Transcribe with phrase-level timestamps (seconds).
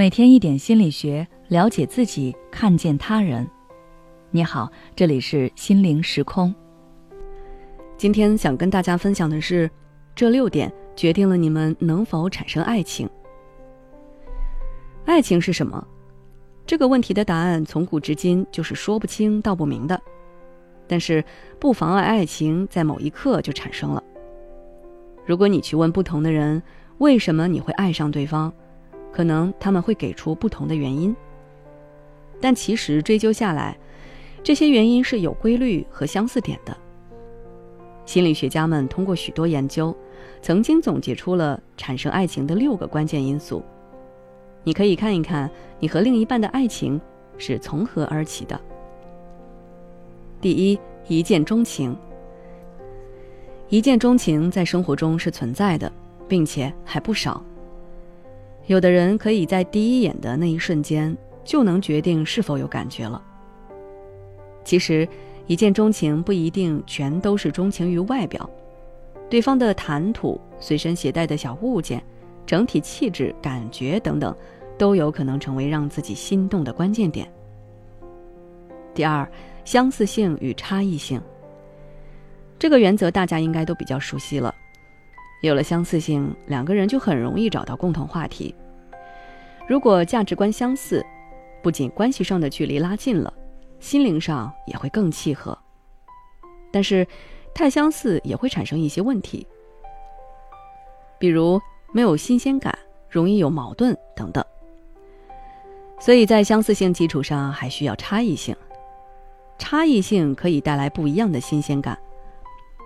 [0.00, 3.46] 每天一点心理学，了解自己，看见他人。
[4.30, 6.54] 你好，这里是心灵时空。
[7.98, 9.70] 今天想跟大家分享的是，
[10.14, 13.06] 这六点决定了你们能否产生爱情。
[15.04, 15.86] 爱情是什么？
[16.64, 20.00] 这个问题的答案从古至今就是说不清道不明的，
[20.88, 21.22] 但是
[21.58, 24.02] 不妨碍爱情在某一刻就产生了。
[25.26, 26.62] 如果你去问不同的人，
[26.96, 28.50] 为什么你会爱上对方？
[29.12, 31.14] 可能他们会给出不同的原因，
[32.40, 33.76] 但其实追究下来，
[34.42, 36.76] 这些原因是有规律和相似点的。
[38.06, 39.94] 心理学家们通过许多研究，
[40.42, 43.62] 曾经总结出了产生爱情的六个关键因素。
[44.64, 47.00] 你可以看一看，你和另一半的爱情
[47.38, 48.60] 是从何而起的。
[50.40, 51.96] 第一，一见钟情。
[53.68, 55.90] 一见钟情在生活中是存在的，
[56.26, 57.42] 并且还不少。
[58.70, 63.20] 有的人可以在第一眼的那一瞬间就能决定是否有感觉了。
[64.64, 65.08] 其实，
[65.48, 68.48] 一见钟情不一定全都是钟情于外表，
[69.28, 72.00] 对方的谈吐、随身携带的小物件、
[72.46, 74.32] 整体气质、感觉等等，
[74.78, 77.28] 都有可能成为让自己心动的关键点。
[78.94, 79.28] 第二，
[79.64, 81.20] 相似性与差异性。
[82.56, 84.54] 这个原则大家应该都比较熟悉了。
[85.42, 88.54] 有了相似性，两个人就很容易找到共同话题。
[89.66, 91.04] 如果价值观相似，
[91.62, 93.32] 不仅关系上的距离拉近了，
[93.78, 95.56] 心灵上也会更契合。
[96.72, 97.06] 但是，
[97.54, 99.46] 太相似也会产生一些问题，
[101.18, 101.60] 比如
[101.92, 102.76] 没有新鲜感，
[103.08, 104.44] 容易有矛盾等等。
[105.98, 108.54] 所以在相似性基础上，还需要差异性。
[109.58, 111.98] 差异性可以带来不一样的新鲜感。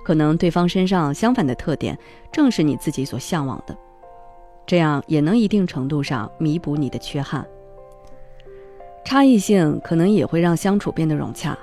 [0.04, 1.98] 可能对方身上相反的特点，
[2.30, 3.76] 正是你自己所向往的，
[4.66, 7.44] 这样也能一定程度上弥补你的缺憾。
[9.04, 11.58] 差异性可能也会让相处变得融洽，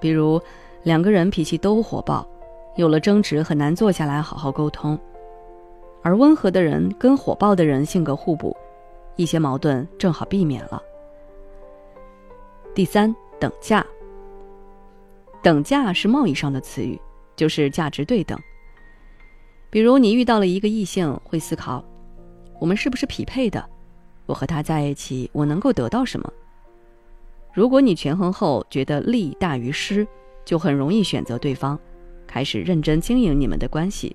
[0.00, 0.40] 比如
[0.82, 2.26] 两个人脾气都火爆，
[2.76, 4.98] 有了争执很难坐下来好好沟通，
[6.02, 8.56] 而温和的人跟火爆的人性格互补，
[9.16, 10.82] 一些矛盾正好避免了。
[12.74, 13.86] 第三，等价。
[15.42, 17.00] 等价是贸易上的词语。
[17.36, 18.38] 就是价值对等。
[19.70, 21.84] 比如你遇到了一个异性，会思考，
[22.60, 23.64] 我们是不是匹配的？
[24.26, 26.32] 我和他在一起，我能够得到什么？
[27.52, 30.06] 如果你权衡后觉得利大于失，
[30.44, 31.78] 就很容易选择对方，
[32.26, 34.14] 开始认真经营你们的关系。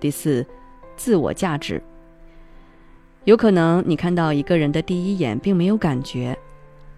[0.00, 0.46] 第四，
[0.96, 1.82] 自我价值。
[3.24, 6.36] 有可能你看到一个人的第一眼并没有感觉，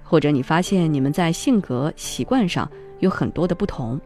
[0.03, 2.69] 或者你发现你们在性格习惯上
[2.99, 4.01] 有很多的不同。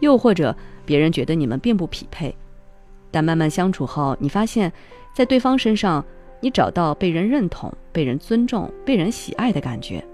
[0.00, 2.34] 又或者别人觉得你们并不匹配，
[3.10, 4.72] 但慢慢相处后，你发现，
[5.14, 6.04] 在对方身上，
[6.40, 10.04] 你找到被人认同、被人尊重、被人喜爱的感觉，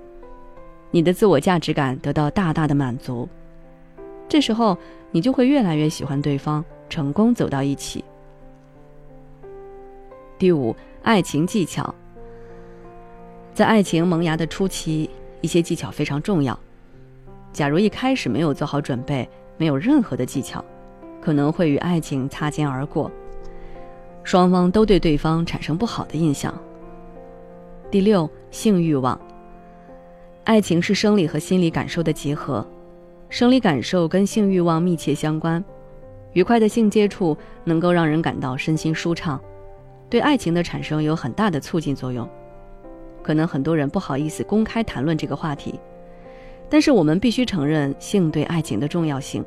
[0.91, 3.29] 你的自我价值感得到大大的满足。
[4.29, 4.77] 这时候，
[5.13, 8.05] 你就会越来越喜欢对方，成功走到一起。
[10.39, 11.95] 第五，爱情技巧，
[13.55, 15.09] 在爱情萌芽的初期，
[15.41, 16.59] 一些技巧非常重要。
[17.53, 20.65] 假如一开始没有做好准备，没有任何的技巧，
[21.21, 23.11] 可能会与爱情擦肩而过，
[24.23, 26.53] 双方都对对方产生不好的印象。
[27.91, 29.19] 第六，性欲望。
[30.45, 32.67] 爱情是生理和心理感受的结合，
[33.29, 35.65] 生理感受跟性欲望密切相关。
[36.33, 39.41] 愉快的性接触能够让人感到身心舒畅，
[40.11, 42.29] 对爱情的产生有很大的促进作用。
[43.23, 45.81] 可能很多人不好意思公开谈论这个话题。
[46.69, 49.45] 但是我们必须承认性对爱情的重要性。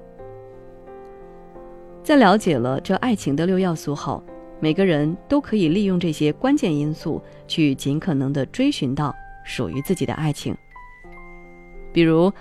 [2.03, 4.23] 在了解了这爱情的六要素后，
[4.59, 9.13] 每个人都可以利用这些关键因素去尽可能的追寻到
[9.43, 10.55] 属于自己的爱情。
[11.91, 12.31] 比如，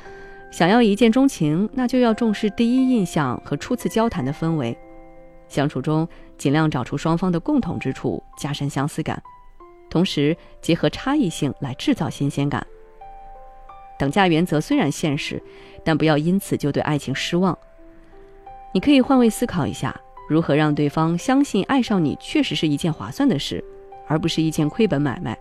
[0.50, 4.76] 想要一见钟情，那就要重视第一印象和初次交谈的氛围，
[5.48, 9.22] 相处中尽量找出双方的共同之处，加深相似感，
[9.90, 12.66] 同时结合差异性来制造新鲜感。
[13.98, 15.42] 等价原则虽然现实，
[15.84, 17.56] 但不要因此就对爱情失望。
[18.72, 19.98] 你可以换位思考一下，
[20.28, 23.64] 如何让对方相信爱上你确实是一件划算的事，
[24.06, 25.36] 而不是一件亏本买卖。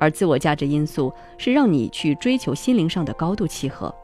[0.00, 3.94] 而自我价值因素是让你去追求心灵上的高度契合。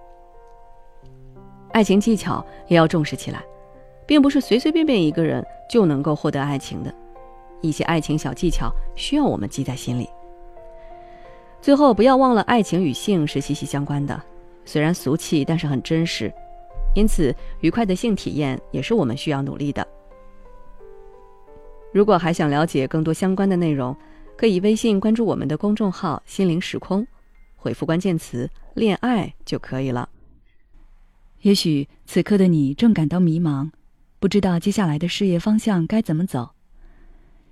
[1.73, 3.43] 爱情技巧也要重视起来，
[4.07, 6.95] 并不是随随便便一个人就能够获得爱情的，
[7.61, 10.09] 一些爱情小技巧需要我们记在心里。
[11.61, 14.21] 最后，不要忘了，爱情与性是息息相关的，
[14.65, 16.33] 虽然俗气，但是很真实。
[16.95, 19.87] 因此，愉快的性体验也是我们需要努力的。
[21.93, 23.97] 如果还想了解更多相关的内容，
[24.37, 27.07] 可以微信关注我们的公众号“心灵时空”，
[27.57, 30.09] 回复关键词“恋爱”就可以了。
[31.43, 33.71] 也许此刻的你正感到迷茫，
[34.19, 36.53] 不知道接下来的事业方向该怎么走；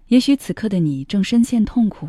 [0.09, 2.09] 也许此刻的你正深陷痛苦，